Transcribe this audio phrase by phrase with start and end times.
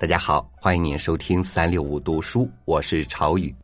[0.00, 3.54] 大家好，欢迎您收听三六五读书，我是朝宇。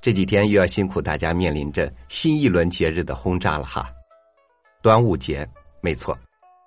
[0.00, 3.88] 这几天又要辛苦大家面临着新一轮节日的轰炸了哈。
[4.82, 5.48] 端午节，
[5.80, 6.18] 没错，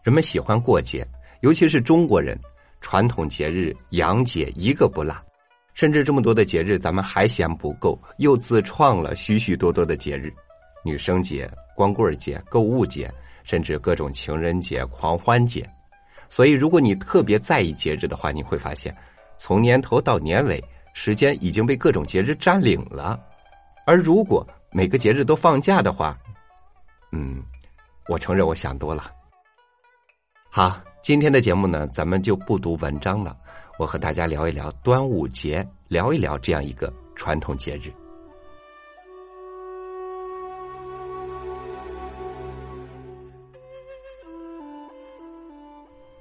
[0.01, 1.05] 人们喜欢过节，
[1.41, 2.39] 尤其是中国人，
[2.79, 5.13] 传统节日洋节一个不落。
[5.73, 10.33] 甚至这么多的节日，咱们还嫌不够，又自创了许许多多的节日：
[10.85, 15.69] 女生节、光棍节、购物节，甚至各种情人节、狂欢节。
[16.35, 18.93] 所以，如果你特别在意节日的话，你会发现，
[19.37, 20.61] 从年头到年尾，
[20.93, 23.17] 时间已经被各种节日占领了。
[23.85, 26.19] 而如果每个节日都放假的话，
[27.13, 27.41] 嗯，
[28.09, 29.09] 我承认我想多了。
[30.51, 33.37] 好，今天的节目呢，咱们就不读文章了，
[33.79, 37.93] 我和大家聊一聊端午节，聊一聊这样一个传统节日。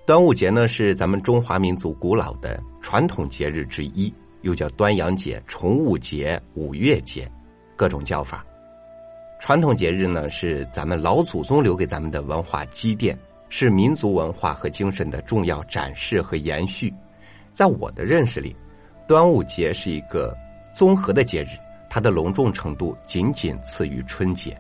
[0.07, 7.27] 端午节呢是咱们中华民族古老的传统节日之一，又叫端阳节、重雾节、五月节，
[7.75, 8.45] 各种叫法。
[9.41, 16.93] 传统节日呢是咱们老祖宗留给咱们的文化积淀，是民族文化和精神的重要展示和延续。
[17.55, 18.55] 在我的认识里，
[19.09, 20.37] 端午节是一个
[20.71, 21.57] 综合的节日，
[21.89, 24.55] 它的隆重程度仅仅次于春节。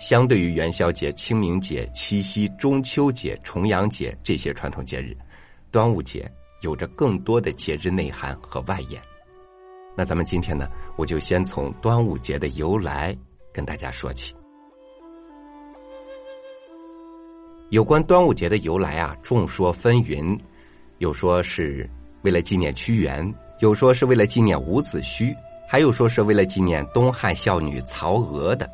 [0.00, 5.14] 相对于元宵节、清明节、七夕、中秋节、重阳节这些传统节日，
[5.70, 6.26] 端午节
[6.62, 8.98] 有着更多的节日内涵和外延。
[9.94, 13.14] 那咱们今天呢，我就先从端午节的由来
[13.52, 14.34] 跟大家说起。
[17.68, 20.40] 有关端午节的由来啊，众说纷纭，
[20.96, 21.88] 有说是
[22.22, 25.36] 为了纪念屈原，有说是为了纪念伍子胥，
[25.68, 28.66] 还有说是为了纪念东汉孝女曹娥的。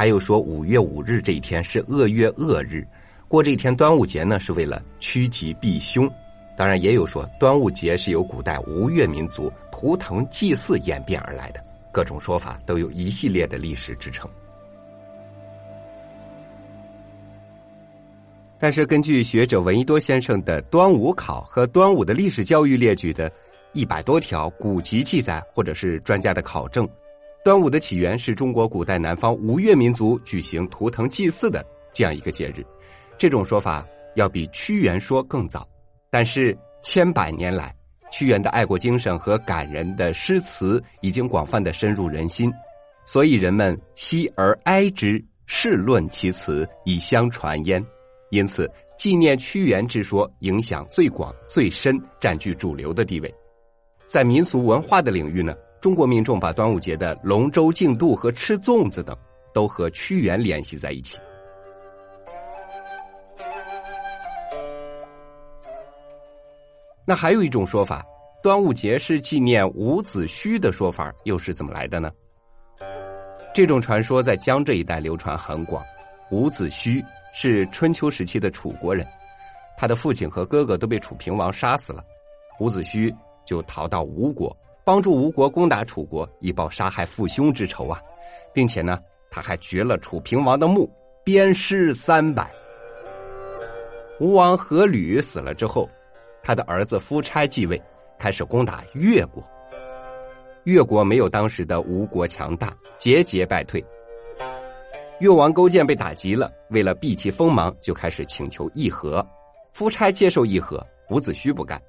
[0.00, 2.86] 还有说五月五日这一天是恶月恶日，
[3.28, 6.10] 过这一天端午节呢是为了趋吉避凶。
[6.56, 11.62] 当然也有说端午节是由古代吴越民族图腾祭祀演变而来的，
[11.92, 14.26] 各种说法都有一系列的历史支撑。
[18.58, 23.30] 但是根据学者闻一多先生的《端午考》和端午的历史教育列举的
[23.74, 26.88] 一百多条古籍记载，或者是专家的考证。
[27.42, 32.62] 端午的起源是中国古代南方吴越民族举行图腾祭祀的这样一个节日，
[33.16, 35.66] 这种说法要比屈原说更早。
[36.10, 37.74] 但是千百年来，
[38.12, 42.52] 屈原的爱国精神和感人的诗词已经广泛的深入人心，
[43.06, 47.82] 所以人们惜而哀之，世论其词，以相传焉。
[48.30, 53.34] 因此，纪念屈原之说影响最广、最深，占据主流的地位。
[54.06, 55.54] 在民俗文化的领域呢？
[55.80, 59.16] 中国民众把端午节的龙舟竞渡和吃粽子等，
[59.54, 61.18] 都和屈原联系在一起。
[67.06, 68.04] 那还有一种说法，
[68.42, 72.10] 端午节是纪念伍子胥的说法，又是怎么来的呢？
[73.54, 75.82] 这种传说在江浙一带流传很广。
[76.30, 77.02] 伍子胥
[77.32, 79.04] 是春秋时期的楚国人，
[79.78, 82.04] 他的父亲和哥哥都被楚平王杀死了，
[82.60, 83.12] 伍子胥
[83.46, 84.54] 就逃到吴国。
[84.90, 88.02] 帮助吴国攻打楚国，以报杀害父兄之仇啊，
[88.52, 88.98] 并且呢，
[89.30, 90.90] 他还掘了楚平王的墓，
[91.22, 92.50] 鞭尸三百。
[94.18, 95.88] 吴王阖闾死了之后，
[96.42, 97.80] 他的儿子夫差继位，
[98.18, 99.40] 开始攻打越国。
[100.64, 103.80] 越国没有当时的吴国强大，节节败退。
[105.20, 109.24] 越王勾践被打急了，为了避其锋芒，就开始请求议和。
[109.70, 111.80] 夫差接受议和，伍子胥不干。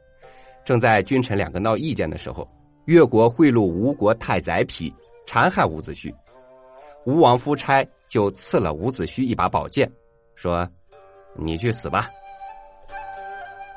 [0.64, 2.48] 正在君臣两个闹意见的时候。
[2.92, 4.94] 越国贿赂吴国太宰匹，
[5.26, 6.14] 残害伍子胥，
[7.06, 9.90] 吴王夫差就赐了伍子胥一把宝剑，
[10.36, 10.70] 说
[11.34, 12.10] ：“你去死吧。”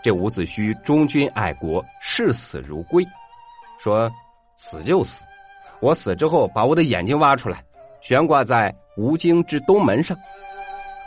[0.03, 3.07] 这伍子胥忠君爱国，视死如归，
[3.79, 4.11] 说
[4.59, 5.23] ：“死就死，
[5.79, 7.65] 我死之后把我的眼睛挖出来，
[8.01, 10.19] 悬挂在吴京之东门上，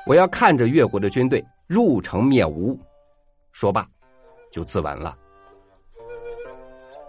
[0.06, 2.80] 我要看着越国的军队入城灭吴。”
[3.52, 3.86] 说罢，
[4.50, 5.18] 就自刎了。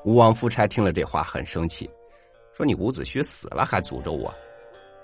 [0.05, 1.89] 吴王夫差听了这话很生气，
[2.55, 4.33] 说：“你伍子胥死了还诅咒我？”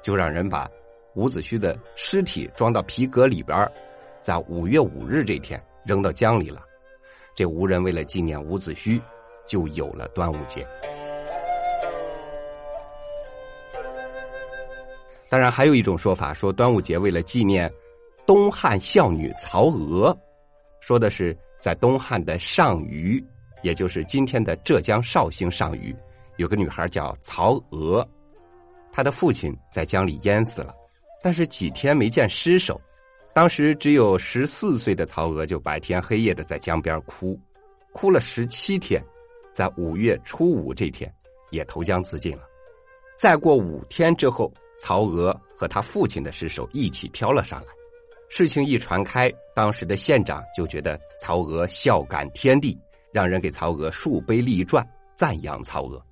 [0.03, 0.71] 就让人把
[1.15, 3.71] 伍子胥的尸体装到皮革里边，
[4.19, 6.63] 在五月五日这天扔到江里了。
[7.35, 9.01] 这吴人为了纪念伍子胥，
[9.47, 10.67] 就有了端午节。
[15.29, 17.71] 当然，还有一种说法说，端午节为了纪念
[18.25, 20.17] 东汉孝女曹娥，
[20.81, 23.23] 说的是在东汉的上虞。
[23.65, 25.97] 也就是今天的浙江绍兴上虞，
[26.37, 28.07] 有个女孩叫曹娥，
[28.93, 30.75] 她的父亲在江里淹死了，
[31.23, 32.79] 但是几天没见尸首，
[33.33, 37.41] 当时只有十四岁的曹娥就白天黑夜的在江边哭，
[37.95, 39.03] 哭了十七天，
[39.55, 41.11] 在五月初五这天
[41.51, 42.43] 也投江自尽了。
[43.17, 47.69] 再过五天之后，曹娥和他父亲的尸首一起飘了上来。
[48.29, 52.79] 事情一传开，当时的县长就觉得曹娥孝感天地，
[53.15, 54.85] 让人给曹娥树碑立传，
[55.15, 56.05] 赞扬曹娥。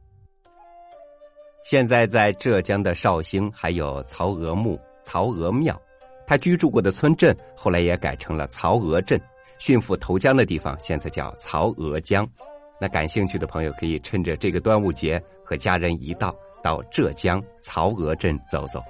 [1.64, 5.76] 现在在浙江的绍兴还有曹娥墓、曹娥庙。
[6.24, 9.20] 他居住过的村镇后来也改成了曹娥镇，
[9.58, 12.24] 驯服投江的地方现在叫曹娥江。
[12.80, 16.32] 那感兴趣的朋友可以趁着这个端午节和家人一道
[16.62, 18.80] 到浙江曹娥镇走走。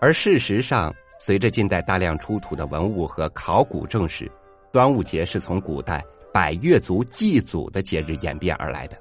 [0.00, 0.92] 而事实上，
[1.22, 4.26] 随着近代大量出土的文物和考古证实，
[4.72, 6.02] 端午节是从古代
[6.32, 8.96] 百越族祭祖的节日演变而来的。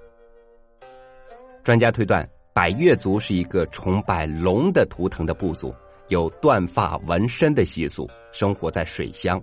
[1.63, 2.29] 专家推断。
[2.51, 5.73] 百越族是一个崇拜龙的图腾的部族，
[6.09, 9.41] 有断发纹身的习俗，生活在水乡。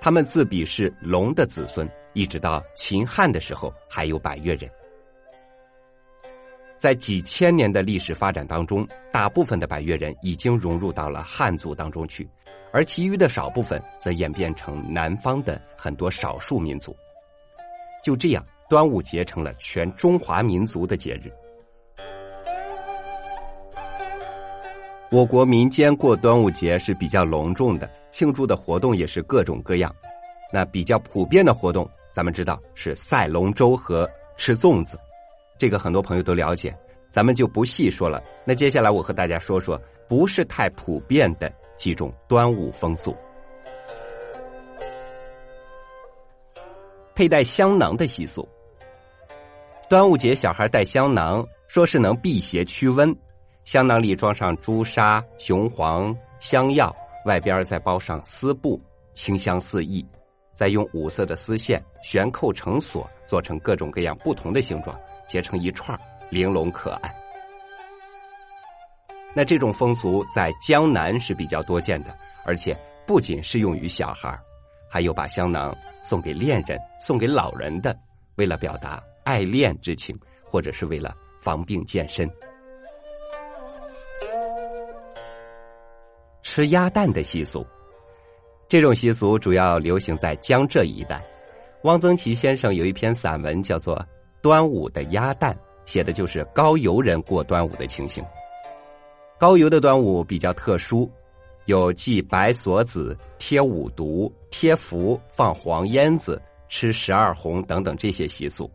[0.00, 4.70] 他们自比是龙的子孙，一直到秦汉的时候还有百越人。
[6.78, 12.28] 在几千年的历史发展当中，大部分的百越人已经融入到了汉族当中去，
[12.72, 16.94] 而其余的少部分则演变成南方的很多少数民族。
[18.04, 21.32] 就这样，端午节成了全中华民族的节日。
[25.10, 29.92] 我国民间过端午节是比较隆重的，庆祝的活动也是各种各样。
[30.52, 34.98] 那比较普遍的活动，咱们知道是赛龙舟和吃粽子，
[35.58, 36.76] 这个很多朋友都了解，
[37.10, 38.22] 咱们就不细说了。
[38.44, 43.16] 那接下来我和大家说说不是太普遍的几种端午风俗。
[47.14, 48.46] 佩戴香囊的习俗，
[49.88, 53.16] 端午节小孩戴香囊，说是能辟邪驱瘟。
[53.64, 56.94] 香囊里装上朱砂、雄黄、香药，
[57.24, 58.80] 外边再包上丝布，
[59.14, 60.06] 清香四溢。
[60.52, 65.98] 再用五色的丝线悬扣成锁，做成各种各样不同的形状，结成一串，
[66.30, 67.14] 玲珑可爱。
[69.34, 72.74] 那这种风俗在江南是比较多见的，而且
[73.06, 74.38] 不仅适用于小孩
[74.88, 77.94] 还有把香囊送给恋人、送给老人的，
[78.36, 82.30] 为了表达爱恋之情，或者是为了防病健身。
[86.42, 87.66] 吃鸭蛋的习俗，
[88.68, 91.22] 这种习俗主要流行在江浙一带。
[91.82, 93.94] 汪曾祺先生有一篇散文叫做
[94.46, 95.52] 《端午的鸭蛋》，
[95.90, 98.24] 写的就是高邮人过端午的情形。
[99.36, 101.10] 高邮的端午比较特殊，
[101.64, 108.70] 有祭白锁子、贴五毒、贴符、放黄烟子、吃十二红等等这些习俗。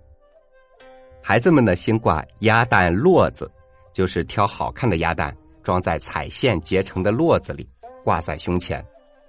[1.22, 3.50] 孩子们呢，新挂鸭蛋络子，
[3.94, 5.34] 就是挑好看的鸭蛋。
[5.64, 7.66] 装在彩线结成的络子里，
[8.04, 8.86] 挂在胸前。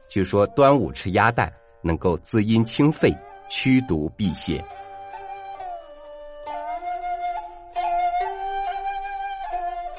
[0.08, 1.52] 据说端午吃鸭蛋
[1.82, 3.16] 能够滋阴清肺、
[3.48, 4.60] 驱毒辟邪。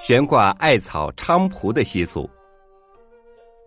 [0.06, 2.30] 悬挂艾草菖蒲的习俗。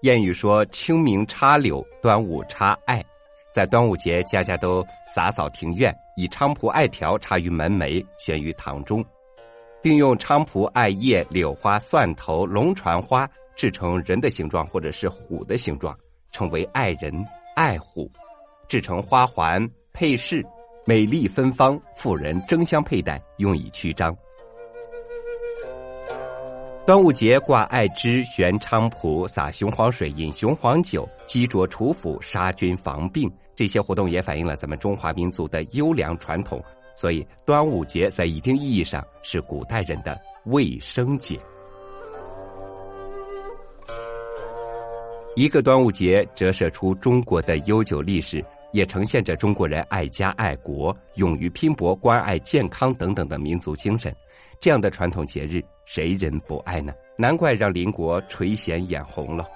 [0.02, 3.02] 谚语说：“清明插柳，端午插艾。”
[3.50, 4.84] 在端午节，家家都
[5.14, 9.02] 洒扫庭院，以菖蒲艾条插于门楣，悬于堂中。
[9.80, 15.98] 并用菖蒲、艾叶、柳花、蒜头、龙船花制成人的形状或者是虎的形状，
[16.32, 18.06] 称为爱人、爱虎；
[18.68, 20.44] 制成花环、配饰，
[20.84, 24.14] 美丽芬芳，妇人争相佩戴，用以驱张。
[26.86, 36.62] 端午节挂艾枝、悬菖蒲、洒雄黄水、饮雄黄酒、击啄除腐、杀菌防病，这些活动也反映了咱们中华民族的优良传统。
[36.94, 41.36] 所以，端午节在一定意义上是古代人的卫生节。
[45.34, 54.14] 一个端午节折射出中国的悠久历史，也呈现着中国人爱家爱国、勇于拼搏、关爱健康等等的民族精神。
[54.60, 56.92] 这样的传统节日，谁人不爱呢？
[57.16, 59.48] 难怪让邻国垂涎眼红了。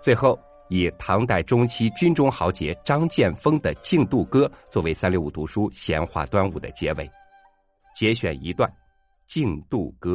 [0.00, 0.38] 最后。
[0.68, 7.06] 以唐代中期军中豪杰张建峰的《竞渡歌》作为三六五读书闲话端午的结尾，
[7.94, 8.66] 节选一段
[9.26, 10.12] 《竞渡歌》：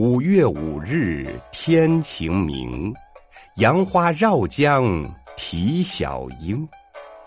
[0.00, 2.94] 五月五日天晴明，
[3.56, 5.04] 杨花绕江
[5.36, 6.66] 啼晓莺。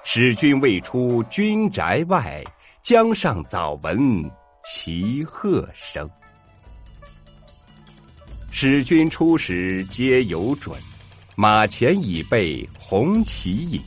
[0.10, 2.42] 使君未出军宅外，
[2.82, 4.24] 江上早闻
[4.64, 6.10] 齐鹤声。
[8.50, 10.80] 使君出使皆有准，
[11.36, 13.82] 马前已备红旗引。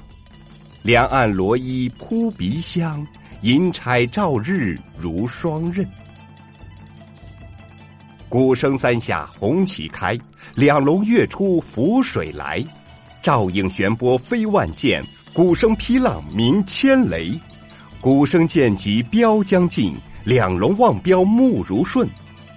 [0.82, 3.04] 两岸罗衣扑鼻香，
[3.40, 5.90] 银钗照日如双刃。
[8.28, 10.18] 鼓声三下红旗开，
[10.54, 12.62] 两龙跃出浮水来。
[13.22, 17.32] 照应旋波飞万箭，鼓声劈浪鸣千雷。
[18.00, 19.94] 鼓声渐急标将近，
[20.24, 22.08] 两龙望标目如顺。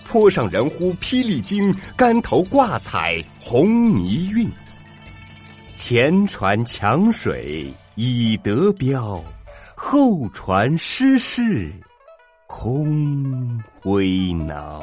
[0.08, 4.50] 坡上人呼霹雳惊，竿头挂彩红泥韵。
[5.76, 9.22] 前传抢水已得标，
[9.76, 11.74] 后传失势
[12.48, 14.82] 空灰恼。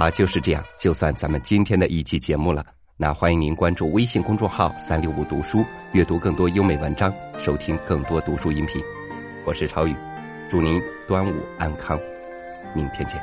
[0.00, 2.64] 好，就是这样，就算咱们今天的一期节目了。
[2.96, 8.82] 那欢迎您关注微信公众号“三六五读书”，阅读更多优美文章，收听更多读书音频。
[9.44, 9.94] 我是超宇，
[10.48, 12.00] 祝您端午安康，
[12.74, 13.20] 明天见。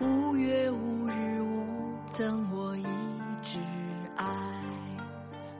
[0.00, 1.68] 五月五日午，
[2.10, 2.86] 赠我一
[3.42, 3.58] 枝
[4.16, 4.24] 艾，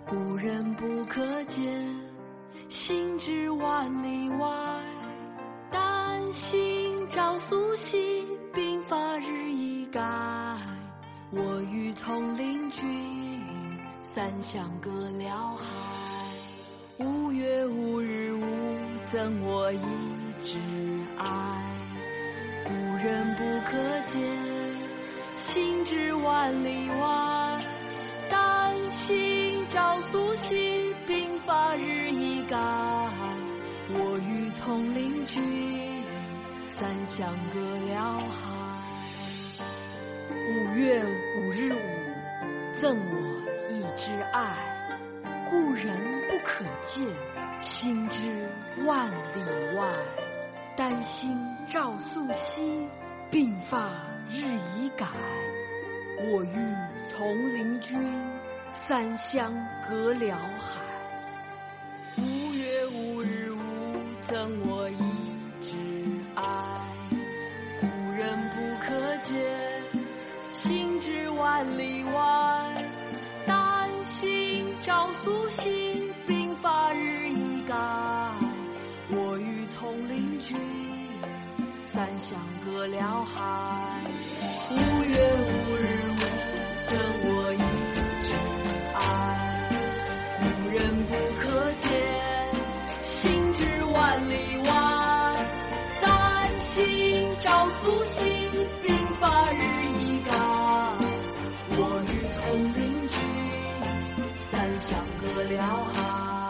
[0.07, 1.63] 故人不可见，
[2.71, 4.49] 心至万里外，
[5.71, 8.25] 丹心照素心。
[9.19, 10.01] 日已改，
[11.31, 13.43] 我欲从灵君，
[14.03, 15.65] 三湘隔辽海。
[16.99, 18.45] 五月五日午，
[19.05, 19.79] 赠我一
[20.43, 20.59] 枝
[21.19, 21.27] 爱，
[22.65, 24.21] 故人不可见，
[25.37, 27.61] 心知万里外。
[28.31, 32.57] 丹心照素心，鬓发日已改，
[33.93, 35.43] 我欲从灵君。
[36.67, 38.56] 三湘隔辽海，
[40.77, 41.03] 月
[41.39, 41.79] 五日午，
[42.79, 44.55] 赠我一枝爱，
[45.49, 45.97] 故人
[46.29, 47.07] 不可见，
[47.63, 48.47] 心知
[48.85, 49.89] 万里外。
[50.77, 51.35] 丹心
[51.67, 52.87] 照素心，
[53.33, 53.89] 鬓发
[54.29, 54.43] 日
[54.77, 55.07] 已改，
[56.31, 57.99] 我欲从灵君，
[58.87, 59.55] 三湘
[59.89, 60.83] 隔辽海。
[62.19, 63.57] 五月五日午，
[64.29, 65.96] 赠我一枝。
[71.57, 72.21] 万里外，
[73.47, 77.75] 丹心照素心，鬓发日已改。
[79.09, 80.55] 我欲从灵君，
[81.87, 84.03] 三相隔辽海。
[84.71, 86.16] 五月五日
[102.09, 102.41] 我欲从
[102.75, 103.19] 灵君，
[104.49, 105.61] 三湘隔辽
[105.93, 106.46] 海。